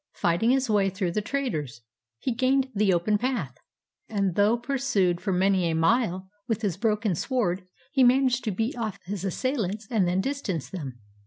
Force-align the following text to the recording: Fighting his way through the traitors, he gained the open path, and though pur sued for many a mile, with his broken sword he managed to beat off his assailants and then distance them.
Fighting 0.13 0.49
his 0.49 0.67
way 0.67 0.89
through 0.89 1.11
the 1.11 1.21
traitors, 1.21 1.81
he 2.17 2.33
gained 2.33 2.71
the 2.73 2.91
open 2.91 3.19
path, 3.19 3.53
and 4.09 4.33
though 4.33 4.57
pur 4.57 4.79
sued 4.79 5.21
for 5.21 5.31
many 5.31 5.69
a 5.69 5.75
mile, 5.75 6.27
with 6.47 6.63
his 6.63 6.75
broken 6.75 7.13
sword 7.13 7.67
he 7.91 8.03
managed 8.03 8.43
to 8.45 8.51
beat 8.51 8.75
off 8.75 8.97
his 9.05 9.23
assailants 9.23 9.85
and 9.91 10.07
then 10.07 10.19
distance 10.19 10.71
them. 10.71 10.97